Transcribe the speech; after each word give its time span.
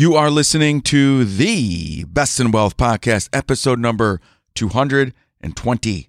You 0.00 0.14
are 0.14 0.30
listening 0.30 0.80
to 0.96 1.26
the 1.26 2.04
Best 2.04 2.40
in 2.40 2.52
Wealth 2.52 2.78
podcast, 2.78 3.28
episode 3.34 3.78
number 3.78 4.18
220. 4.54 6.08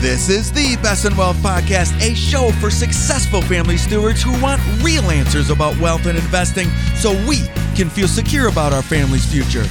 This 0.00 0.28
is 0.28 0.50
the 0.50 0.76
Best 0.82 1.04
in 1.04 1.16
Wealth 1.16 1.36
podcast, 1.36 1.96
a 2.02 2.16
show 2.16 2.50
for 2.60 2.70
successful 2.70 3.40
family 3.42 3.76
stewards 3.76 4.20
who 4.20 4.32
want 4.42 4.60
real 4.82 5.12
answers 5.12 5.50
about 5.50 5.78
wealth 5.78 6.06
and 6.06 6.18
investing 6.18 6.68
so 6.96 7.12
we 7.28 7.46
can 7.76 7.88
feel 7.88 8.08
secure 8.08 8.48
about 8.48 8.72
our 8.72 8.82
family's 8.82 9.30
future. 9.30 9.66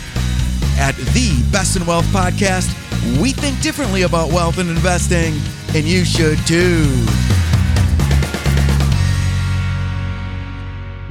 At 0.80 0.96
the 0.96 1.46
Best 1.52 1.76
in 1.76 1.86
Wealth 1.86 2.06
podcast, 2.14 2.87
we 3.21 3.32
think 3.32 3.61
differently 3.61 4.04
about 4.04 4.32
wealth 4.32 4.57
and 4.57 4.70
investing, 4.70 5.36
and 5.75 5.86
you 5.86 6.05
should 6.05 6.38
too. 6.45 7.05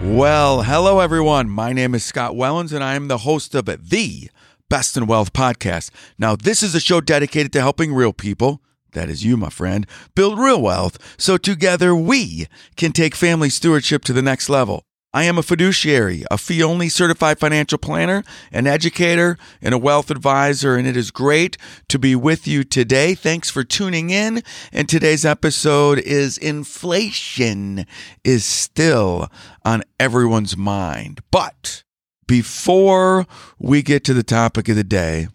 Well, 0.02 0.62
hello 0.62 1.00
everyone. 1.00 1.50
My 1.50 1.72
name 1.72 1.94
is 1.94 2.04
Scott 2.04 2.32
Wellens, 2.34 2.72
and 2.72 2.82
I 2.82 2.94
am 2.94 3.08
the 3.08 3.18
host 3.18 3.54
of 3.54 3.66
the 3.66 4.30
Best 4.68 4.96
in 4.96 5.06
Wealth 5.06 5.32
podcast. 5.32 5.90
Now, 6.18 6.36
this 6.36 6.62
is 6.62 6.74
a 6.74 6.80
show 6.80 7.00
dedicated 7.00 7.52
to 7.52 7.60
helping 7.60 7.92
real 7.92 8.12
people 8.12 8.62
that 8.92 9.10
is 9.10 9.24
you, 9.24 9.36
my 9.36 9.50
friend, 9.50 9.86
build 10.14 10.38
real 10.38 10.60
wealth 10.60 10.98
so 11.18 11.36
together 11.36 11.94
we 11.94 12.46
can 12.76 12.92
take 12.92 13.14
family 13.14 13.50
stewardship 13.50 14.02
to 14.04 14.12
the 14.12 14.22
next 14.22 14.48
level. 14.48 14.85
I 15.16 15.24
am 15.24 15.38
a 15.38 15.42
fiduciary, 15.42 16.24
a 16.30 16.36
fee 16.36 16.62
only 16.62 16.90
certified 16.90 17.38
financial 17.38 17.78
planner, 17.78 18.22
an 18.52 18.66
educator, 18.66 19.38
and 19.62 19.72
a 19.72 19.78
wealth 19.78 20.10
advisor, 20.10 20.76
and 20.76 20.86
it 20.86 20.94
is 20.94 21.10
great 21.10 21.56
to 21.88 21.98
be 21.98 22.14
with 22.14 22.46
you 22.46 22.64
today. 22.64 23.14
Thanks 23.14 23.48
for 23.48 23.64
tuning 23.64 24.10
in. 24.10 24.42
And 24.74 24.90
today's 24.90 25.24
episode 25.24 26.00
is 26.00 26.36
inflation 26.36 27.86
is 28.24 28.44
still 28.44 29.30
on 29.64 29.84
everyone's 29.98 30.54
mind. 30.54 31.20
But 31.30 31.82
before 32.26 33.26
we 33.58 33.80
get 33.80 34.04
to 34.04 34.12
the 34.12 34.22
topic 34.22 34.68
of 34.68 34.76
the 34.76 34.84
day, 34.84 35.28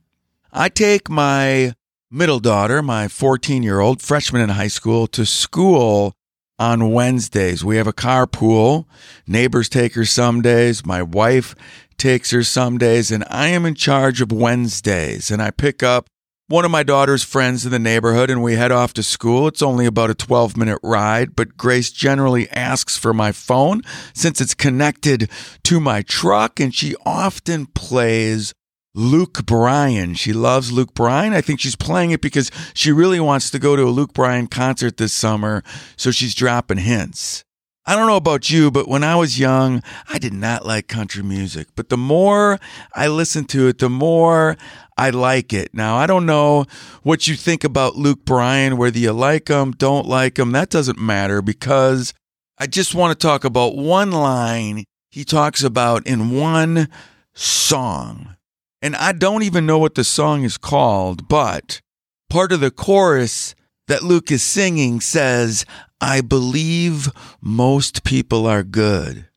I 0.54 0.70
take 0.70 1.10
my 1.10 1.74
middle 2.12 2.40
daughter, 2.40 2.84
my 2.84 3.08
14 3.08 3.64
year 3.64 3.80
old 3.80 4.00
freshman 4.00 4.44
in 4.44 4.50
high 4.50 4.68
school, 4.68 5.08
to 5.08 5.26
school 5.26 6.14
on 6.62 6.92
Wednesdays. 6.92 7.66
We 7.66 7.78
have 7.78 7.88
a 7.88 7.94
carpool. 7.94 8.86
Neighbors 9.26 9.68
take 9.68 9.96
her 9.96 10.06
some 10.06 10.44
days. 10.44 10.86
My 10.86 11.02
wife 11.02 11.56
takes 11.98 12.30
her 12.30 12.44
some 12.44 12.78
days, 12.78 13.10
and 13.10 13.24
I 13.32 13.48
am 13.48 13.66
in 13.66 13.74
charge 13.74 14.22
of 14.22 14.32
Wednesdays. 14.32 15.32
And 15.32 15.42
I 15.42 15.50
pick 15.50 15.82
up 15.82 16.06
one 16.48 16.64
of 16.64 16.70
my 16.70 16.84
daughter's 16.84 17.24
friends 17.24 17.66
in 17.66 17.72
the 17.72 17.80
neighborhood 17.80 18.30
and 18.30 18.44
we 18.44 18.56
head 18.56 18.72
off 18.72 18.94
to 18.94 19.02
school. 19.02 19.48
It's 19.48 19.62
only 19.62 19.86
about 19.86 20.10
a 20.10 20.14
12 20.14 20.58
minute 20.58 20.80
ride, 20.84 21.34
but 21.34 21.56
Grace 21.56 21.92
generally 21.92 22.50
asks 22.50 22.98
for 22.98 23.14
my 23.14 23.32
phone 23.32 23.82
since 24.14 24.42
it's 24.42 24.54
connected 24.54 25.32
to 25.64 25.80
my 25.80 26.02
truck 26.02 26.60
and 26.60 26.76
she 26.76 26.94
often 27.06 27.68
plays 27.68 28.54
Luke 28.94 29.46
Bryan. 29.46 30.16
She 30.16 30.34
loves 30.34 30.72
Luke 30.72 30.94
Bryan. 30.94 31.34
I 31.34 31.42
think 31.42 31.60
she's 31.60 31.76
playing 31.76 32.12
it 32.12 32.22
because 32.22 32.52
she 32.74 32.92
really 32.92 33.20
wants 33.20 33.50
to 33.52 33.60
go 33.60 33.76
to 33.76 33.84
a 33.84 33.90
Luke 33.90 34.14
Bryan 34.14 34.48
concert 34.48 34.98
this 34.98 35.14
summer, 35.14 35.64
so 35.96 36.12
she's 36.12 36.36
dropping 36.36 36.80
hints. 36.80 37.44
I 37.86 37.96
don't 37.96 38.08
know 38.08 38.18
about 38.18 38.52
you, 38.52 38.70
but 38.70 38.88
when 38.88 39.04
I 39.04 39.16
was 39.16 39.40
young, 39.40 39.82
I 40.08 40.20
did 40.20 40.34
not 40.34 40.66
like 40.66 40.88
country 40.88 41.24
music. 41.24 41.70
But 41.76 41.90
the 41.90 41.98
more 41.98 42.60
I 42.96 43.08
listen 43.08 43.46
to 43.46 43.68
it, 43.68 43.80
the 43.80 43.90
more 43.90 44.56
I 44.98 45.10
like 45.10 45.52
it. 45.52 45.74
Now, 45.74 45.96
I 45.96 46.06
don't 46.06 46.28
know 46.28 46.66
what 47.02 47.28
you 47.28 47.36
think 47.36 47.64
about 47.64 47.96
Luke 47.96 48.24
Bryan, 48.24 48.78
whether 48.78 49.00
you 49.00 49.14
like 49.14 49.48
him, 49.48 49.72
don't 49.72 50.08
like 50.08 50.38
him. 50.38 50.52
That 50.52 50.70
doesn't 50.70 51.00
matter 51.00 51.42
because 51.42 52.14
I 52.60 52.68
just 52.68 52.94
want 52.94 53.18
to 53.18 53.28
talk 53.28 53.44
about 53.44 53.76
one 53.76 54.12
line 54.12 54.84
he 55.10 55.26
talks 55.26 55.64
about 55.64 56.06
in 56.06 56.30
one 56.30 56.88
song. 57.34 58.36
And 58.82 58.96
I 58.96 59.12
don't 59.12 59.44
even 59.44 59.66
know 59.66 59.78
what 59.78 59.96
the 59.96 60.04
song 60.04 60.44
is 60.44 60.58
called, 60.58 61.28
but 61.28 61.82
part 62.30 62.52
of 62.52 62.62
the 62.62 62.72
chorus 62.72 63.54
that 63.88 64.04
Luke 64.04 64.32
is 64.32 64.42
singing 64.42 65.02
says, 65.02 65.66
I 66.00 66.22
believe 66.22 67.12
most 67.42 68.04
people 68.04 68.48
are 68.48 68.64
good. 68.64 69.28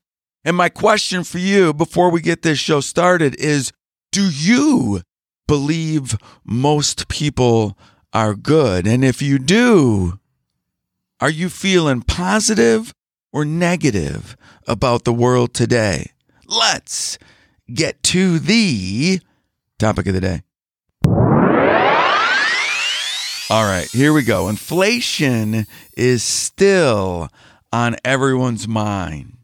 And 0.45 0.57
my 0.57 0.69
question 0.71 1.25
for 1.25 1.39
you 1.39 1.75
before 1.75 2.11
we 2.11 2.21
get 2.21 2.43
this 2.43 2.59
show 2.59 2.81
started 2.81 3.35
is 3.37 3.73
Do 4.13 4.29
you 4.31 5.03
believe 5.47 6.17
most 6.45 7.09
people 7.09 7.77
are 8.13 8.35
good? 8.35 8.87
And 8.87 9.05
if 9.05 9.21
you 9.21 9.39
do, 9.39 10.19
are 11.21 11.31
you 11.31 11.49
feeling 11.49 12.03
positive 12.03 12.95
or 13.33 13.45
negative 13.45 14.37
about 14.67 15.05
the 15.05 15.13
world 15.13 15.53
today? 15.53 16.13
Let's 16.47 17.19
get 17.73 18.03
to 18.05 18.39
the 18.39 19.21
topic 19.79 20.07
of 20.07 20.15
the 20.15 20.21
day. 20.21 20.43
All 23.51 23.65
right, 23.65 23.89
here 23.91 24.13
we 24.13 24.23
go. 24.23 24.49
Inflation 24.49 25.67
is 25.97 26.23
still 26.23 27.29
on 27.73 27.97
everyone's 28.05 28.67
mind. 28.67 29.37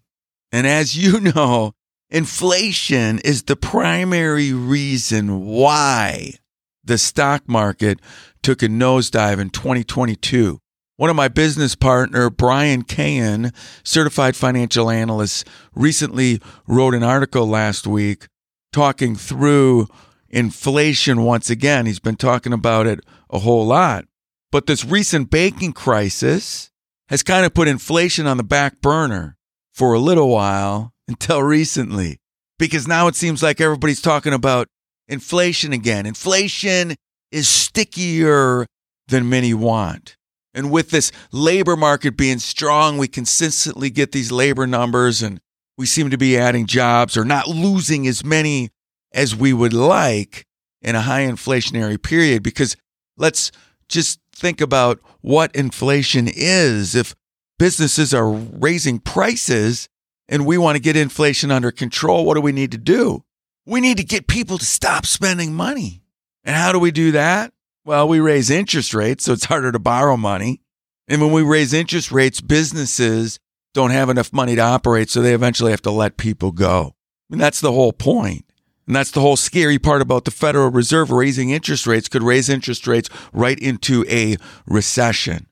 And 0.50 0.66
as 0.66 0.96
you 0.96 1.20
know, 1.34 1.72
inflation 2.08 3.18
is 3.20 3.42
the 3.42 3.56
primary 3.56 4.52
reason 4.52 5.44
why 5.44 6.34
the 6.82 6.98
stock 6.98 7.48
market 7.48 8.00
took 8.42 8.62
a 8.62 8.68
nosedive 8.68 9.38
in 9.38 9.50
2022. 9.50 10.58
One 10.96 11.10
of 11.10 11.16
my 11.16 11.28
business 11.28 11.74
partner, 11.74 12.30
Brian 12.30 12.82
Cahan, 12.82 13.52
certified 13.84 14.36
financial 14.36 14.90
analyst, 14.90 15.46
recently 15.74 16.40
wrote 16.66 16.94
an 16.94 17.02
article 17.02 17.46
last 17.46 17.86
week 17.86 18.26
talking 18.72 19.16
through 19.16 19.88
inflation 20.30 21.22
once 21.22 21.50
again. 21.50 21.86
He's 21.86 21.98
been 21.98 22.16
talking 22.16 22.52
about 22.52 22.86
it 22.86 23.00
a 23.28 23.40
whole 23.40 23.66
lot. 23.66 24.04
But 24.52 24.66
this 24.66 24.84
recent 24.84 25.30
banking 25.30 25.72
crisis 25.72 26.70
has 27.08 27.22
kind 27.22 27.44
of 27.44 27.54
put 27.54 27.68
inflation 27.68 28.26
on 28.26 28.36
the 28.36 28.44
back 28.44 28.80
burner 28.80 29.36
for 29.72 29.94
a 29.94 29.98
little 29.98 30.28
while 30.28 30.92
until 31.08 31.42
recently. 31.42 32.18
Because 32.58 32.86
now 32.86 33.08
it 33.08 33.16
seems 33.16 33.42
like 33.42 33.60
everybody's 33.60 34.02
talking 34.02 34.32
about 34.32 34.68
inflation 35.08 35.72
again. 35.72 36.06
Inflation 36.06 36.94
is 37.32 37.48
stickier 37.48 38.66
than 39.08 39.28
many 39.28 39.54
want. 39.54 40.16
And 40.52 40.70
with 40.70 40.90
this 40.90 41.12
labor 41.32 41.76
market 41.76 42.16
being 42.16 42.38
strong, 42.38 42.98
we 42.98 43.08
consistently 43.08 43.88
get 43.88 44.12
these 44.12 44.32
labor 44.32 44.66
numbers 44.66 45.22
and 45.22 45.40
we 45.78 45.86
seem 45.86 46.10
to 46.10 46.18
be 46.18 46.36
adding 46.36 46.66
jobs 46.66 47.16
or 47.16 47.24
not 47.24 47.48
losing 47.48 48.06
as 48.06 48.24
many 48.24 48.70
as 49.12 49.34
we 49.34 49.52
would 49.52 49.72
like 49.72 50.46
in 50.82 50.94
a 50.94 51.02
high 51.02 51.22
inflationary 51.22 52.02
period 52.02 52.42
because 52.42 52.76
let's 53.16 53.52
just 53.88 54.20
think 54.32 54.60
about 54.60 55.00
what 55.20 55.54
inflation 55.54 56.28
is. 56.28 56.94
If 56.94 57.14
businesses 57.58 58.14
are 58.14 58.30
raising 58.30 58.98
prices 58.98 59.88
and 60.28 60.46
we 60.46 60.56
want 60.56 60.76
to 60.76 60.82
get 60.82 60.96
inflation 60.96 61.50
under 61.50 61.70
control, 61.70 62.24
what 62.24 62.34
do 62.34 62.40
we 62.40 62.52
need 62.52 62.72
to 62.72 62.78
do? 62.78 63.24
We 63.66 63.80
need 63.80 63.98
to 63.98 64.04
get 64.04 64.26
people 64.26 64.58
to 64.58 64.64
stop 64.64 65.04
spending 65.04 65.52
money. 65.52 66.02
And 66.44 66.56
how 66.56 66.72
do 66.72 66.78
we 66.78 66.90
do 66.90 67.12
that? 67.12 67.52
Well, 67.84 68.08
we 68.08 68.20
raise 68.20 68.50
interest 68.50 68.94
rates, 68.94 69.24
so 69.24 69.32
it's 69.32 69.44
harder 69.44 69.72
to 69.72 69.78
borrow 69.78 70.16
money. 70.16 70.62
And 71.08 71.20
when 71.20 71.32
we 71.32 71.42
raise 71.42 71.72
interest 71.72 72.12
rates, 72.12 72.40
businesses 72.40 73.38
don't 73.74 73.90
have 73.90 74.08
enough 74.08 74.32
money 74.32 74.54
to 74.56 74.62
operate, 74.62 75.10
so 75.10 75.20
they 75.20 75.34
eventually 75.34 75.70
have 75.70 75.82
to 75.82 75.90
let 75.90 76.16
people 76.16 76.52
go. 76.52 76.94
And 77.30 77.40
that's 77.40 77.60
the 77.60 77.72
whole 77.72 77.92
point. 77.92 78.49
And 78.90 78.96
that's 78.96 79.12
the 79.12 79.20
whole 79.20 79.36
scary 79.36 79.78
part 79.78 80.02
about 80.02 80.24
the 80.24 80.32
Federal 80.32 80.68
Reserve 80.68 81.12
raising 81.12 81.50
interest 81.50 81.86
rates 81.86 82.08
could 82.08 82.24
raise 82.24 82.48
interest 82.48 82.88
rates 82.88 83.08
right 83.32 83.56
into 83.56 84.04
a 84.08 84.36
recession. 84.66 85.46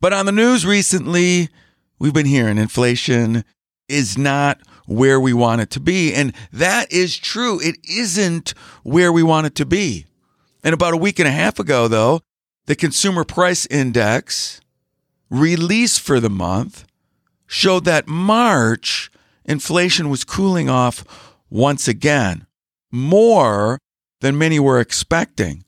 But 0.00 0.12
on 0.12 0.26
the 0.26 0.30
news 0.30 0.64
recently, 0.64 1.48
we've 1.98 2.14
been 2.14 2.24
hearing 2.24 2.56
inflation 2.56 3.44
is 3.88 4.16
not 4.16 4.60
where 4.86 5.18
we 5.18 5.32
want 5.32 5.60
it 5.60 5.70
to 5.70 5.80
be. 5.80 6.14
And 6.14 6.32
that 6.52 6.92
is 6.92 7.18
true. 7.18 7.58
It 7.60 7.78
isn't 7.82 8.54
where 8.84 9.12
we 9.12 9.24
want 9.24 9.48
it 9.48 9.56
to 9.56 9.66
be. 9.66 10.06
And 10.62 10.72
about 10.72 10.94
a 10.94 10.96
week 10.96 11.18
and 11.18 11.26
a 11.26 11.32
half 11.32 11.58
ago, 11.58 11.88
though, 11.88 12.20
the 12.66 12.76
Consumer 12.76 13.24
Price 13.24 13.66
Index 13.66 14.60
released 15.30 16.00
for 16.00 16.20
the 16.20 16.30
month 16.30 16.84
showed 17.48 17.86
that 17.86 18.06
March 18.06 19.10
inflation 19.44 20.10
was 20.10 20.22
cooling 20.22 20.70
off 20.70 21.04
once 21.50 21.88
again 21.88 22.46
more 22.94 23.78
than 24.20 24.38
many 24.38 24.58
were 24.58 24.80
expecting. 24.80 25.64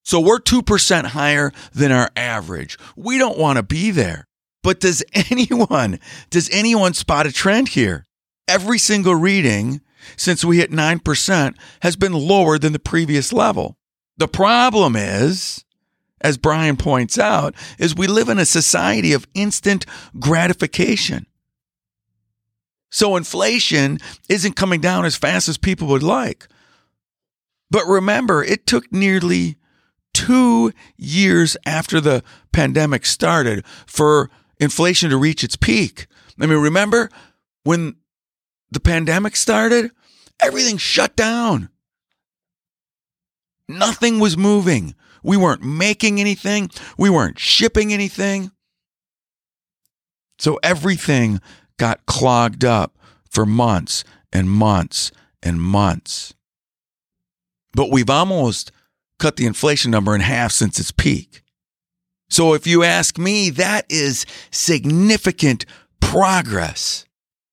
So 0.04 0.19
we're 0.19 0.39
2% 0.39 1.06
higher 1.06 1.51
than 1.74 1.92
our 1.92 2.12
average. 2.16 2.78
We 2.95 3.18
don't 3.18 3.39
want 3.39 3.57
to 3.57 3.63
be 3.63 3.89
there. 3.89 4.28
But 4.62 4.80
does 4.80 5.04
anyone, 5.31 6.00
does 6.30 6.48
anyone 6.51 6.94
spot 6.94 7.25
a 7.25 7.31
trend 7.31 7.69
here? 7.69 8.06
every 8.51 8.78
single 8.78 9.16
reading 9.16 9.81
since 10.18 10.44
we 10.44 10.57
hit 10.57 10.72
9% 10.72 11.56
has 11.81 11.95
been 11.95 12.13
lower 12.13 12.57
than 12.60 12.74
the 12.74 12.80
previous 12.80 13.31
level. 13.31 13.78
The 14.18 14.28
problem 14.28 14.95
is, 14.98 15.63
as 16.19 16.38
Brian 16.38 16.75
points 16.75 17.18
out, 17.18 17.56
is 17.80 17.95
we 17.95 18.07
live 18.07 18.28
in 18.28 18.39
a 18.39 18.45
society 18.45 19.13
of 19.13 19.28
instant 19.33 19.86
gratification. 20.19 21.28
So 22.92 23.16
inflation 23.16 24.00
isn't 24.30 24.56
coming 24.56 24.82
down 24.82 25.06
as 25.06 25.16
fast 25.16 25.48
as 25.48 25.58
people 25.58 25.88
would 25.88 26.04
like. 26.04 26.48
But 27.72 27.88
remember, 27.88 28.44
it 28.44 28.68
took 28.68 28.92
nearly 28.92 29.56
two 30.14 30.74
years 30.98 31.56
after 31.66 32.02
the 32.02 32.22
pandemic 32.52 33.06
started 33.06 33.66
for 33.88 34.30
inflation 34.60 35.10
to 35.10 35.18
reach 35.18 35.42
its 35.44 35.56
peak. 35.56 36.08
I 36.40 36.46
mean, 36.46 36.60
remember 36.60 37.10
when 37.64 37.96
the 38.72 38.82
pandemic 38.82 39.38
started, 39.38 39.92
everything 40.42 40.78
shut 40.78 41.16
down. 41.16 41.70
Nothing 43.70 44.20
was 44.20 44.36
moving. 44.36 44.96
We 45.24 45.38
weren't 45.38 45.64
making 45.64 46.20
anything. 46.20 46.72
We 46.98 47.10
weren't 47.10 47.40
shipping 47.40 47.94
anything. 47.94 48.52
So 50.40 50.60
everything 50.62 51.40
got 51.81 52.06
clogged 52.06 52.63
up 52.63 52.95
for 53.28 53.44
months 53.44 54.04
and 54.31 54.48
months 54.48 55.12
and 55.42 55.60
months. 55.60 56.36
But 57.74 57.89
we've 57.89 58.07
almost 58.07 58.72
cut 59.18 59.36
the 59.36 59.48
inflation 59.48 59.89
number 59.89 60.13
in 60.13 60.22
half 60.22 60.51
since 60.51 60.80
its 60.80 60.92
peak. 60.92 61.42
So 62.30 62.54
if 62.54 62.68
you 62.68 62.83
ask 62.83 63.18
me, 63.18 63.50
that 63.50 63.88
is 63.89 64.28
significant 64.51 65.66
progress. 66.00 67.06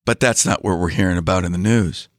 But 0.04 0.20
that's 0.20 0.44
not 0.44 0.62
what 0.62 0.78
we're 0.78 0.90
hearing 0.90 1.16
about 1.16 1.46
in 1.46 1.52
the 1.52 1.56
news. 1.56 2.10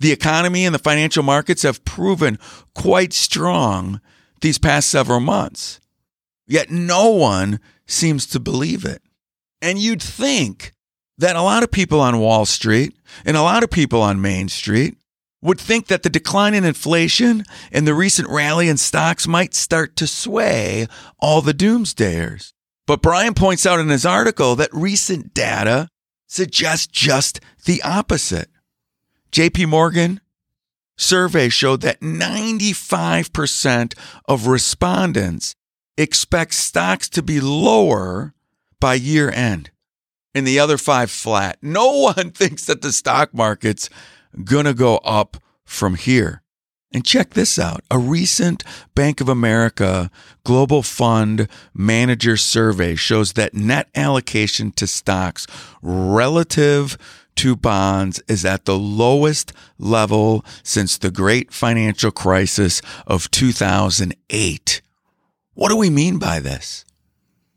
The 0.00 0.10
economy 0.10 0.64
and 0.64 0.74
the 0.74 0.78
financial 0.78 1.22
markets 1.22 1.64
have 1.64 1.84
proven 1.84 2.38
quite 2.74 3.12
strong 3.12 4.00
these 4.40 4.56
past 4.56 4.88
several 4.88 5.20
months. 5.20 5.80
Yet 6.46 6.70
no 6.70 7.10
one 7.10 7.60
seems 7.86 8.24
to 8.28 8.40
believe 8.40 8.86
it. 8.86 9.02
And 9.60 9.78
you'd 9.78 10.02
think 10.02 10.72
that 11.22 11.36
a 11.36 11.42
lot 11.42 11.62
of 11.62 11.70
people 11.70 12.00
on 12.00 12.18
Wall 12.18 12.44
Street 12.44 12.96
and 13.24 13.36
a 13.36 13.42
lot 13.42 13.62
of 13.62 13.70
people 13.70 14.02
on 14.02 14.20
Main 14.20 14.48
Street 14.48 14.96
would 15.40 15.60
think 15.60 15.86
that 15.86 16.02
the 16.02 16.10
decline 16.10 16.52
in 16.52 16.64
inflation 16.64 17.44
and 17.70 17.86
the 17.86 17.94
recent 17.94 18.28
rally 18.28 18.68
in 18.68 18.76
stocks 18.76 19.28
might 19.28 19.54
start 19.54 19.94
to 19.96 20.06
sway 20.08 20.88
all 21.20 21.40
the 21.40 21.54
doomsdayers. 21.54 22.52
But 22.88 23.02
Brian 23.02 23.34
points 23.34 23.64
out 23.64 23.78
in 23.78 23.88
his 23.88 24.04
article 24.04 24.56
that 24.56 24.68
recent 24.72 25.32
data 25.32 25.88
suggests 26.26 26.88
just 26.88 27.38
the 27.66 27.80
opposite. 27.82 28.48
JP 29.30 29.68
Morgan 29.68 30.20
survey 30.96 31.48
showed 31.48 31.82
that 31.82 32.00
95% 32.00 33.94
of 34.26 34.48
respondents 34.48 35.54
expect 35.96 36.54
stocks 36.54 37.08
to 37.10 37.22
be 37.22 37.40
lower 37.40 38.34
by 38.80 38.94
year 38.94 39.30
end 39.30 39.71
and 40.34 40.46
the 40.46 40.58
other 40.58 40.78
five 40.78 41.10
flat. 41.10 41.58
No 41.62 41.90
one 41.92 42.30
thinks 42.34 42.64
that 42.66 42.82
the 42.82 42.92
stock 42.92 43.34
market's 43.34 43.88
going 44.44 44.64
to 44.64 44.74
go 44.74 44.96
up 44.98 45.36
from 45.64 45.94
here. 45.94 46.42
And 46.94 47.06
check 47.06 47.30
this 47.30 47.58
out 47.58 47.82
a 47.90 47.98
recent 47.98 48.64
Bank 48.94 49.22
of 49.22 49.28
America 49.28 50.10
Global 50.44 50.82
Fund 50.82 51.48
Manager 51.72 52.36
survey 52.36 52.96
shows 52.96 53.32
that 53.32 53.54
net 53.54 53.88
allocation 53.94 54.72
to 54.72 54.86
stocks 54.86 55.46
relative 55.80 56.98
to 57.36 57.56
bonds 57.56 58.22
is 58.28 58.44
at 58.44 58.66
the 58.66 58.78
lowest 58.78 59.52
level 59.78 60.44
since 60.62 60.98
the 60.98 61.10
great 61.10 61.50
financial 61.50 62.10
crisis 62.10 62.82
of 63.06 63.30
2008. 63.30 64.82
What 65.54 65.68
do 65.70 65.76
we 65.76 65.88
mean 65.88 66.18
by 66.18 66.40
this? 66.40 66.84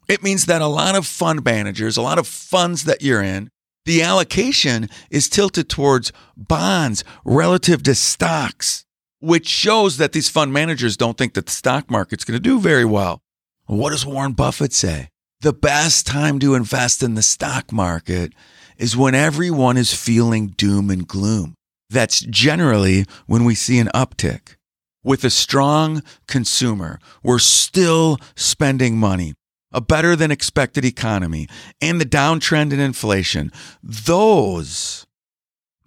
It 0.08 0.24
means 0.24 0.46
that 0.46 0.62
a 0.62 0.68
lot 0.68 0.96
of 0.96 1.08
fund 1.08 1.44
managers, 1.44 1.98
a 1.98 2.02
lot 2.02 2.20
of 2.20 2.28
funds 2.28 2.84
that 2.86 3.02
you're 3.02 3.24
in, 3.24 3.50
the 3.86 4.02
allocation 4.02 4.90
is 5.10 5.30
tilted 5.30 5.70
towards 5.70 6.12
bonds 6.36 7.04
relative 7.24 7.84
to 7.84 7.96
stocks 7.96 8.86
which 9.26 9.48
shows 9.48 9.98
that 9.98 10.12
these 10.12 10.30
fund 10.30 10.54
managers 10.54 10.96
don't 10.96 11.18
think 11.18 11.34
that 11.34 11.48
the 11.48 11.52
stock 11.52 11.90
market's 11.90 12.24
going 12.24 12.36
to 12.38 12.40
do 12.40 12.60
very 12.60 12.86
well. 12.86 13.22
What 13.66 13.90
does 13.90 14.06
Warren 14.06 14.34
Buffett 14.34 14.72
say? 14.72 15.10
The 15.42 15.52
best 15.52 16.06
time 16.06 16.38
to 16.40 16.54
invest 16.54 17.02
in 17.02 17.16
the 17.16 17.24
stock 17.24 17.72
market 17.72 18.34
is 18.78 18.96
when 18.96 19.16
everyone 19.16 19.78
is 19.78 19.96
feeling 19.96 20.50
doom 20.50 20.92
and 20.92 21.08
gloom. 21.08 21.56
That's 21.90 22.20
generally 22.20 23.06
when 23.26 23.46
we 23.46 23.56
see 23.56 23.80
an 23.80 23.90
uptick. 23.96 24.58
With 25.04 25.24
a 25.24 25.32
strong 25.32 26.04
consumer, 26.28 27.00
we're 27.24 27.40
still 27.40 28.20
spending 28.36 28.98
money, 28.98 29.34
a 29.76 29.82
better 29.82 30.16
than 30.16 30.32
expected 30.32 30.86
economy, 30.86 31.48
and 31.82 32.00
the 32.00 32.06
downtrend 32.06 32.72
in 32.72 32.80
inflation. 32.80 33.52
Those 33.84 35.06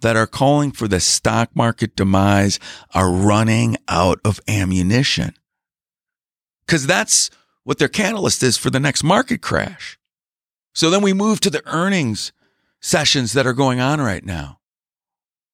that 0.01 0.15
are 0.15 0.27
calling 0.27 0.71
for 0.71 0.87
the 0.87 0.99
stock 0.99 1.49
market 1.55 1.95
demise 1.95 2.59
are 2.93 3.11
running 3.11 3.75
out 3.87 4.19
of 4.23 4.39
ammunition. 4.47 5.33
Because 6.65 6.85
that's 6.85 7.31
what 7.63 7.79
their 7.79 7.87
catalyst 7.87 8.43
is 8.43 8.57
for 8.57 8.69
the 8.69 8.79
next 8.79 9.03
market 9.03 9.41
crash. 9.41 9.97
So 10.73 10.91
then 10.91 11.01
we 11.01 11.11
move 11.11 11.39
to 11.41 11.49
the 11.49 11.63
earnings 11.65 12.31
sessions 12.79 13.33
that 13.33 13.47
are 13.47 13.53
going 13.53 13.79
on 13.79 13.99
right 13.99 14.23
now, 14.23 14.59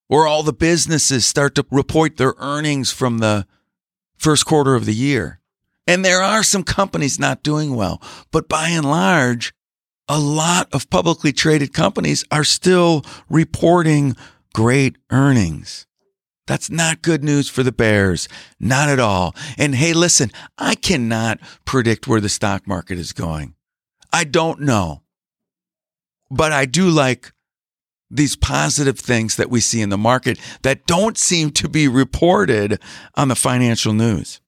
where 0.07 0.27
all 0.27 0.43
the 0.43 0.53
businesses 0.53 1.25
start 1.25 1.55
to 1.55 1.65
report 1.71 2.17
their 2.17 2.33
earnings 2.37 2.91
from 2.91 3.19
the 3.19 3.47
first 4.17 4.45
quarter 4.45 4.75
of 4.75 4.85
the 4.85 4.93
year. 4.93 5.39
And 5.87 6.03
there 6.03 6.21
are 6.21 6.43
some 6.43 6.63
companies 6.63 7.19
not 7.19 7.43
doing 7.43 7.75
well, 7.75 8.01
but 8.31 8.49
by 8.49 8.69
and 8.69 8.85
large, 8.85 9.53
a 10.07 10.19
lot 10.19 10.67
of 10.73 10.89
publicly 10.89 11.31
traded 11.31 11.73
companies 11.73 12.23
are 12.31 12.43
still 12.43 13.03
reporting 13.29 14.15
great 14.53 14.97
earnings. 15.11 15.85
That's 16.47 16.69
not 16.69 17.01
good 17.01 17.23
news 17.23 17.49
for 17.49 17.63
the 17.63 17.71
Bears. 17.71 18.27
Not 18.59 18.89
at 18.89 18.99
all. 18.99 19.35
And 19.57 19.75
hey, 19.75 19.93
listen, 19.93 20.31
I 20.57 20.75
cannot 20.75 21.39
predict 21.65 22.07
where 22.07 22.21
the 22.21 22.29
stock 22.29 22.67
market 22.67 22.99
is 22.99 23.13
going. 23.13 23.55
I 24.13 24.25
don't 24.25 24.61
know. 24.61 25.01
But 26.29 26.51
I 26.51 26.65
do 26.65 26.89
like 26.89 27.31
these 28.11 28.35
positive 28.35 28.99
things 28.99 29.35
that 29.35 29.49
we 29.49 29.59
see 29.59 29.81
in 29.81 29.89
the 29.89 29.97
market 29.97 30.39
that 30.61 30.85
don't 30.85 31.17
seem 31.17 31.49
to 31.51 31.67
be 31.67 31.87
reported 31.87 32.79
on 33.15 33.27
the 33.27 33.35
financial 33.35 33.93
news. 33.93 34.39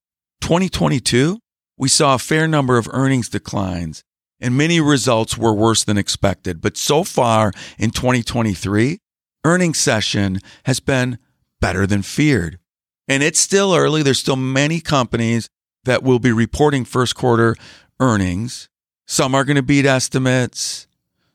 2022, 0.42 1.40
we 1.78 1.90
saw 1.90 2.16
a 2.16 2.20
fair 2.20 2.48
number 2.48 2.78
of 2.78 2.88
earnings 2.92 3.30
declines 3.30 4.04
and 4.40 4.58
many 4.58 4.80
results 4.80 5.38
were 5.38 5.54
worse 5.54 5.84
than 5.84 5.98
expected. 5.98 6.62
But 6.62 6.78
so 6.78 7.04
far 7.04 7.52
in 7.78 7.92
2023, 7.92 9.00
earnings 9.44 9.80
session 9.80 10.40
has 10.66 10.80
been 10.80 11.18
better 11.60 11.88
than 11.88 12.02
feared. 12.02 12.60
And 13.08 13.24
it's 13.24 13.40
still 13.40 13.74
early. 13.74 14.04
There's 14.04 14.20
still 14.20 14.36
many 14.36 14.80
companies 14.80 15.50
that 15.86 16.04
will 16.04 16.20
be 16.20 16.32
reporting 16.32 16.86
first 16.86 17.16
quarter 17.16 17.56
earnings. 18.00 18.70
Some 19.06 19.34
are 19.34 19.46
going 19.46 19.56
to 19.56 19.64
beat 19.64 19.86
estimates, 19.86 20.88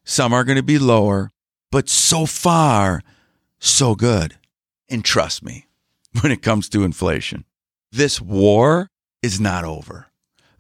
some 0.04 0.35
are 0.35 0.44
going 0.44 0.56
to 0.56 0.62
be 0.62 0.78
lower, 0.78 1.30
but 1.71 1.88
so 1.88 2.26
far, 2.26 3.00
so 3.59 3.94
good. 3.94 4.37
And 4.90 5.02
trust 5.02 5.42
me, 5.42 5.66
when 6.21 6.30
it 6.30 6.42
comes 6.42 6.68
to 6.71 6.85
inflation, 6.85 7.47
this 7.90 8.21
war 8.21 8.90
is 9.23 9.41
not 9.41 9.64
over. 9.64 10.09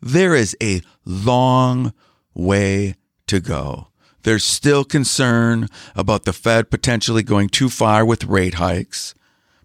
There 0.00 0.34
is 0.34 0.56
a 0.62 0.82
long 1.04 1.92
way 2.34 2.96
to 3.26 3.40
go. 3.40 3.88
There's 4.22 4.44
still 4.44 4.84
concern 4.84 5.68
about 5.96 6.24
the 6.24 6.32
Fed 6.32 6.70
potentially 6.70 7.22
going 7.22 7.48
too 7.48 7.68
far 7.68 8.04
with 8.04 8.24
rate 8.24 8.54
hikes, 8.54 9.14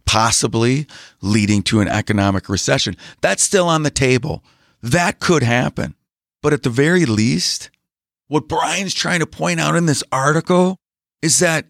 possibly 0.05 0.87
leading 1.21 1.61
to 1.63 1.79
an 1.79 1.87
economic 1.87 2.49
recession. 2.49 2.95
That's 3.21 3.43
still 3.43 3.67
on 3.67 3.83
the 3.83 3.91
table. 3.91 4.43
That 4.81 5.19
could 5.19 5.43
happen. 5.43 5.95
But 6.41 6.53
at 6.53 6.63
the 6.63 6.69
very 6.69 7.05
least, 7.05 7.69
what 8.27 8.47
Brian's 8.47 8.93
trying 8.93 9.19
to 9.19 9.27
point 9.27 9.59
out 9.59 9.75
in 9.75 9.85
this 9.85 10.03
article 10.11 10.77
is 11.21 11.39
that 11.39 11.65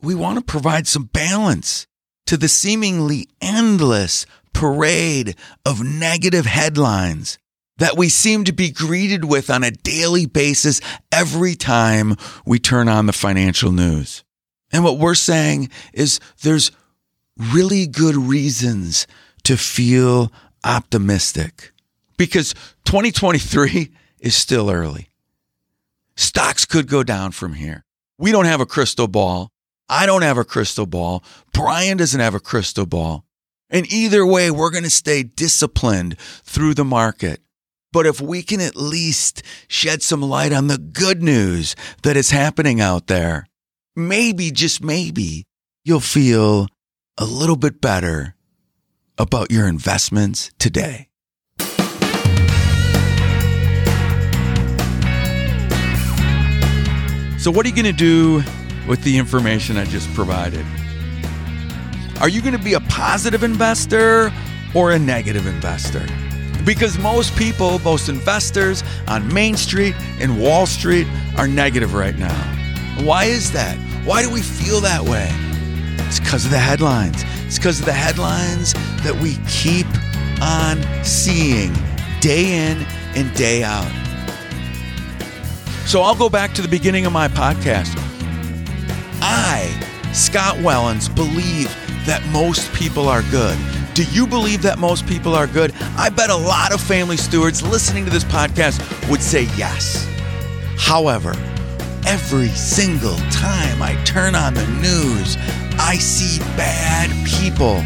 we 0.00 0.14
want 0.14 0.38
to 0.38 0.44
provide 0.44 0.86
some 0.86 1.04
balance 1.04 1.86
to 2.26 2.36
the 2.36 2.48
seemingly 2.48 3.28
endless 3.40 4.26
parade 4.58 5.36
of 5.64 5.84
negative 5.84 6.44
headlines 6.44 7.38
that 7.76 7.96
we 7.96 8.08
seem 8.08 8.42
to 8.42 8.52
be 8.52 8.72
greeted 8.72 9.24
with 9.24 9.50
on 9.50 9.62
a 9.62 9.70
daily 9.70 10.26
basis 10.26 10.80
every 11.12 11.54
time 11.54 12.16
we 12.44 12.58
turn 12.58 12.88
on 12.88 13.06
the 13.06 13.12
financial 13.12 13.70
news. 13.70 14.24
And 14.72 14.82
what 14.82 14.98
we're 14.98 15.14
saying 15.14 15.70
is 15.92 16.18
there's 16.42 16.72
really 17.36 17.86
good 17.86 18.16
reasons 18.16 19.06
to 19.44 19.56
feel 19.56 20.32
optimistic 20.64 21.70
because 22.16 22.52
2023 22.84 23.92
is 24.18 24.34
still 24.34 24.70
early. 24.70 25.08
Stocks 26.16 26.64
could 26.64 26.88
go 26.88 27.04
down 27.04 27.30
from 27.30 27.52
here. 27.52 27.84
We 28.18 28.32
don't 28.32 28.46
have 28.46 28.60
a 28.60 28.66
crystal 28.66 29.06
ball. 29.06 29.52
I 29.88 30.04
don't 30.04 30.22
have 30.22 30.36
a 30.36 30.44
crystal 30.44 30.84
ball. 30.84 31.22
Brian 31.52 31.96
doesn't 31.96 32.18
have 32.18 32.34
a 32.34 32.40
crystal 32.40 32.86
ball. 32.86 33.24
And 33.70 33.90
either 33.92 34.24
way, 34.24 34.50
we're 34.50 34.70
going 34.70 34.84
to 34.84 34.90
stay 34.90 35.22
disciplined 35.22 36.18
through 36.18 36.74
the 36.74 36.84
market. 36.84 37.40
But 37.92 38.06
if 38.06 38.20
we 38.20 38.42
can 38.42 38.60
at 38.60 38.76
least 38.76 39.42
shed 39.66 40.02
some 40.02 40.22
light 40.22 40.52
on 40.52 40.68
the 40.68 40.78
good 40.78 41.22
news 41.22 41.74
that 42.02 42.16
is 42.16 42.30
happening 42.30 42.80
out 42.80 43.06
there, 43.06 43.46
maybe, 43.96 44.50
just 44.50 44.82
maybe, 44.82 45.44
you'll 45.84 46.00
feel 46.00 46.68
a 47.18 47.24
little 47.24 47.56
bit 47.56 47.80
better 47.80 48.34
about 49.18 49.50
your 49.50 49.66
investments 49.66 50.50
today. 50.58 51.08
So, 57.38 57.52
what 57.52 57.64
are 57.64 57.68
you 57.68 57.74
going 57.74 57.84
to 57.84 57.92
do 57.92 58.42
with 58.86 59.02
the 59.04 59.16
information 59.16 59.76
I 59.76 59.84
just 59.84 60.12
provided? 60.12 60.66
Are 62.20 62.28
you 62.28 62.42
going 62.42 62.56
to 62.56 62.62
be 62.62 62.72
a 62.72 62.80
positive 62.80 63.44
investor 63.44 64.32
or 64.74 64.90
a 64.90 64.98
negative 64.98 65.46
investor? 65.46 66.04
Because 66.64 66.98
most 66.98 67.36
people, 67.36 67.78
most 67.78 68.08
investors 68.08 68.82
on 69.06 69.32
Main 69.32 69.56
Street 69.56 69.94
and 70.18 70.40
Wall 70.40 70.66
Street 70.66 71.06
are 71.36 71.46
negative 71.46 71.94
right 71.94 72.18
now. 72.18 72.34
Why 73.04 73.26
is 73.26 73.52
that? 73.52 73.78
Why 74.04 74.22
do 74.22 74.30
we 74.30 74.42
feel 74.42 74.80
that 74.80 75.02
way? 75.02 75.28
It's 76.08 76.18
because 76.18 76.44
of 76.44 76.50
the 76.50 76.58
headlines. 76.58 77.22
It's 77.46 77.56
because 77.56 77.78
of 77.78 77.86
the 77.86 77.92
headlines 77.92 78.72
that 79.04 79.14
we 79.22 79.36
keep 79.46 79.86
on 80.42 80.82
seeing 81.04 81.72
day 82.20 82.68
in 82.68 82.84
and 83.14 83.32
day 83.34 83.62
out. 83.62 83.92
So 85.86 86.02
I'll 86.02 86.16
go 86.16 86.28
back 86.28 86.52
to 86.54 86.62
the 86.62 86.68
beginning 86.68 87.06
of 87.06 87.12
my 87.12 87.28
podcast. 87.28 87.94
I, 89.22 89.68
Scott 90.12 90.56
Wellens, 90.56 91.14
believe 91.14 91.72
that 92.08 92.24
most 92.28 92.72
people 92.72 93.08
are 93.08 93.22
good. 93.30 93.58
Do 93.94 94.02
you 94.04 94.26
believe 94.26 94.62
that 94.62 94.78
most 94.78 95.06
people 95.06 95.34
are 95.34 95.46
good? 95.46 95.72
I 95.96 96.08
bet 96.08 96.30
a 96.30 96.36
lot 96.36 96.72
of 96.72 96.80
family 96.80 97.16
stewards 97.16 97.62
listening 97.62 98.04
to 98.04 98.10
this 98.10 98.24
podcast 98.24 98.80
would 99.10 99.20
say 99.22 99.42
yes. 99.56 100.08
However, 100.76 101.34
every 102.06 102.48
single 102.48 103.16
time 103.30 103.82
I 103.82 104.00
turn 104.04 104.34
on 104.34 104.54
the 104.54 104.66
news, 104.80 105.36
I 105.78 105.96
see 105.96 106.38
bad 106.56 107.10
people. 107.26 107.76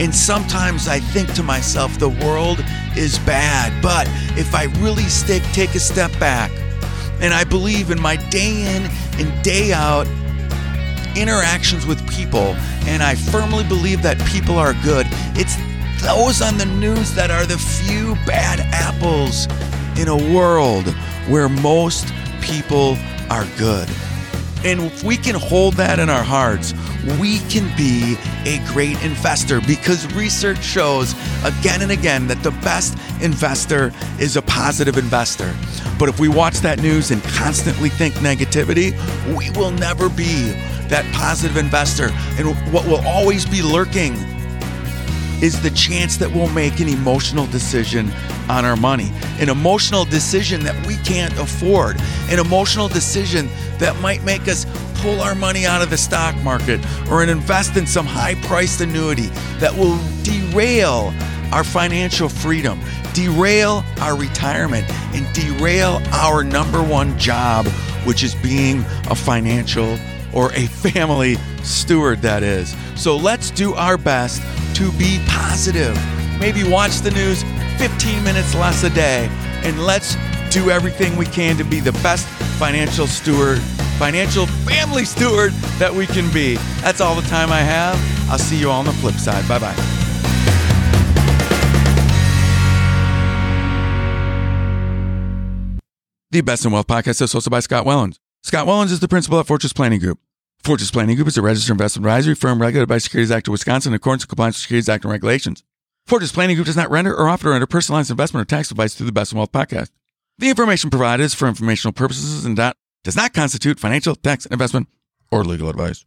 And 0.00 0.14
sometimes 0.14 0.88
I 0.88 1.00
think 1.00 1.32
to 1.34 1.42
myself, 1.42 1.98
the 1.98 2.08
world 2.08 2.64
is 2.96 3.18
bad. 3.20 3.82
But 3.82 4.06
if 4.38 4.54
I 4.54 4.64
really 4.80 5.04
stick, 5.04 5.42
take 5.52 5.74
a 5.74 5.80
step 5.80 6.10
back, 6.18 6.50
and 7.20 7.34
I 7.34 7.44
believe 7.44 7.90
in 7.90 8.00
my 8.00 8.16
day 8.30 8.76
in 8.76 8.88
and 9.18 9.42
day 9.42 9.72
out 9.72 10.06
interactions 11.16 11.84
with 11.84 11.98
people, 12.08 12.54
and 12.88 13.02
I 13.02 13.14
firmly 13.14 13.64
believe 13.64 14.02
that 14.02 14.18
people 14.26 14.56
are 14.56 14.72
good. 14.82 15.06
It's 15.36 15.56
those 16.02 16.40
on 16.40 16.56
the 16.56 16.64
news 16.64 17.14
that 17.14 17.30
are 17.30 17.44
the 17.44 17.58
few 17.58 18.14
bad 18.24 18.60
apples 18.72 19.46
in 20.00 20.08
a 20.08 20.34
world 20.34 20.88
where 21.28 21.50
most 21.50 22.12
people 22.40 22.96
are 23.28 23.46
good. 23.58 23.88
And 24.64 24.80
if 24.80 25.04
we 25.04 25.18
can 25.18 25.34
hold 25.34 25.74
that 25.74 25.98
in 25.98 26.08
our 26.08 26.22
hearts, 26.22 26.72
we 27.20 27.40
can 27.50 27.64
be 27.76 28.16
a 28.46 28.58
great 28.72 29.00
investor 29.04 29.60
because 29.60 30.10
research 30.14 30.64
shows 30.64 31.12
again 31.44 31.82
and 31.82 31.92
again 31.92 32.26
that 32.28 32.42
the 32.42 32.50
best 32.62 32.96
investor 33.20 33.92
is 34.18 34.36
a 34.36 34.42
positive 34.42 34.96
investor. 34.96 35.54
But 35.98 36.08
if 36.08 36.18
we 36.18 36.28
watch 36.28 36.58
that 36.60 36.80
news 36.80 37.10
and 37.10 37.22
constantly 37.22 37.90
think 37.90 38.14
negativity, 38.14 38.92
we 39.36 39.50
will 39.50 39.72
never 39.72 40.08
be 40.08 40.54
that 40.88 41.04
positive 41.14 41.56
investor. 41.56 42.10
And 42.38 42.54
what 42.72 42.86
will 42.86 43.06
always 43.06 43.44
be 43.46 43.62
lurking 43.62 44.14
is 45.42 45.60
the 45.62 45.70
chance 45.70 46.16
that 46.16 46.30
we'll 46.30 46.48
make 46.48 46.80
an 46.80 46.88
emotional 46.88 47.46
decision 47.46 48.10
on 48.48 48.64
our 48.64 48.76
money, 48.76 49.12
an 49.38 49.48
emotional 49.48 50.04
decision 50.04 50.62
that 50.64 50.86
we 50.86 50.96
can't 50.98 51.36
afford, 51.38 51.96
an 52.28 52.38
emotional 52.38 52.88
decision 52.88 53.48
that 53.78 53.96
might 54.00 54.22
make 54.24 54.48
us 54.48 54.66
pull 54.96 55.20
our 55.20 55.34
money 55.34 55.64
out 55.64 55.80
of 55.80 55.90
the 55.90 55.96
stock 55.96 56.34
market 56.42 56.80
or 57.08 57.22
invest 57.22 57.76
in 57.76 57.86
some 57.86 58.06
high 58.06 58.34
priced 58.46 58.80
annuity 58.80 59.26
that 59.58 59.72
will 59.76 59.98
derail 60.24 61.12
our 61.52 61.62
financial 61.62 62.28
freedom, 62.28 62.80
derail 63.12 63.84
our 64.00 64.16
retirement, 64.16 64.84
and 65.14 65.32
derail 65.34 66.00
our 66.10 66.42
number 66.42 66.82
one 66.82 67.16
job, 67.18 67.66
which 68.04 68.22
is 68.22 68.34
being 68.34 68.80
a 69.08 69.14
financial 69.14 69.96
or 70.38 70.52
a 70.52 70.66
family 70.66 71.34
steward, 71.64 72.22
that 72.22 72.44
is. 72.44 72.76
So 72.94 73.16
let's 73.16 73.50
do 73.50 73.74
our 73.74 73.98
best 73.98 74.40
to 74.76 74.92
be 74.92 75.20
positive. 75.26 75.98
Maybe 76.38 76.62
watch 76.62 76.98
the 77.00 77.10
news 77.10 77.42
15 77.78 78.22
minutes 78.22 78.54
less 78.54 78.84
a 78.84 78.90
day, 78.90 79.28
and 79.64 79.84
let's 79.84 80.16
do 80.50 80.70
everything 80.70 81.16
we 81.16 81.26
can 81.26 81.56
to 81.56 81.64
be 81.64 81.80
the 81.80 81.92
best 82.04 82.26
financial 82.58 83.08
steward, 83.08 83.58
financial 83.98 84.46
family 84.46 85.04
steward 85.04 85.50
that 85.80 85.92
we 85.92 86.06
can 86.06 86.32
be. 86.32 86.54
That's 86.82 87.00
all 87.00 87.16
the 87.16 87.28
time 87.28 87.50
I 87.50 87.60
have. 87.60 87.96
I'll 88.30 88.38
see 88.38 88.56
you 88.58 88.70
all 88.70 88.78
on 88.78 88.84
the 88.84 88.92
flip 88.92 89.16
side. 89.16 89.46
Bye 89.48 89.58
bye. 89.58 89.74
The 96.30 96.42
Best 96.42 96.64
in 96.64 96.72
Wealth 96.72 96.86
podcast 96.86 97.22
is 97.22 97.32
hosted 97.32 97.50
by 97.50 97.60
Scott 97.60 97.86
Wellens. 97.86 98.18
Scott 98.42 98.66
Wellens 98.66 98.92
is 98.92 99.00
the 99.00 99.08
principal 99.08 99.40
at 99.40 99.46
Fortress 99.46 99.72
Planning 99.72 99.98
Group. 99.98 100.20
Fortress 100.62 100.90
Planning 100.90 101.16
Group 101.16 101.28
is 101.28 101.38
a 101.38 101.42
registered 101.42 101.72
investment 101.72 102.04
advisory 102.04 102.34
firm 102.34 102.60
regulated 102.60 102.88
by 102.88 102.98
Securities 102.98 103.30
Act 103.30 103.48
of 103.48 103.52
Wisconsin 103.52 103.92
in 103.92 103.96
accordance 103.96 104.24
with 104.24 104.28
compliance 104.28 104.56
with 104.56 104.62
Securities 104.62 104.88
Act 104.88 105.04
and 105.04 105.12
regulations. 105.12 105.62
Fortress 106.06 106.32
Planning 106.32 106.56
Group 106.56 106.66
does 106.66 106.76
not 106.76 106.90
render 106.90 107.14
or 107.14 107.28
offer 107.28 107.44
to 107.44 107.50
render 107.50 107.66
personalized 107.66 108.10
investment 108.10 108.42
or 108.42 108.44
tax 108.44 108.70
advice 108.70 108.94
through 108.94 109.06
the 109.06 109.12
Best 109.12 109.32
in 109.32 109.38
Wealth 109.38 109.52
podcast. 109.52 109.90
The 110.38 110.50
information 110.50 110.90
provided 110.90 111.22
is 111.22 111.34
for 111.34 111.48
informational 111.48 111.92
purposes 111.92 112.44
and 112.44 112.58
that 112.58 112.76
does 113.02 113.16
not 113.16 113.32
constitute 113.32 113.80
financial, 113.80 114.14
tax, 114.14 114.46
investment, 114.46 114.88
or 115.30 115.44
legal 115.44 115.70
advice. 115.70 116.04